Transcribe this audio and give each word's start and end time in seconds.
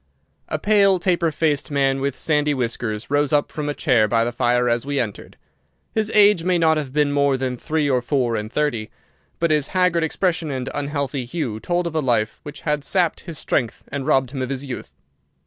A 0.49 0.57
pale, 0.57 0.97
taper 0.97 1.31
faced 1.31 1.69
man 1.69 2.01
with 2.01 2.17
sandy 2.17 2.55
whiskers 2.55 3.11
rose 3.11 3.31
up 3.31 3.51
from 3.51 3.69
a 3.69 3.75
chair 3.75 4.07
by 4.07 4.23
the 4.23 4.31
fire 4.31 4.67
as 4.67 4.83
we 4.83 4.99
entered. 4.99 5.37
His 5.93 6.09
age 6.15 6.43
may 6.43 6.57
not 6.57 6.75
have 6.77 6.91
been 6.91 7.11
more 7.11 7.37
than 7.37 7.55
three 7.55 7.87
or 7.87 8.01
four 8.01 8.35
and 8.35 8.51
thirty, 8.51 8.89
but 9.39 9.51
his 9.51 9.67
haggard 9.77 10.03
expression 10.03 10.49
and 10.49 10.71
unhealthy 10.73 11.23
hue 11.23 11.59
told 11.59 11.85
of 11.85 11.93
a 11.93 11.99
life 11.99 12.39
which 12.41 12.61
has 12.61 12.83
sapped 12.87 13.19
his 13.19 13.37
strength 13.37 13.83
and 13.89 14.07
robbed 14.07 14.31
him 14.31 14.41
of 14.41 14.49
his 14.49 14.65
youth. 14.65 14.89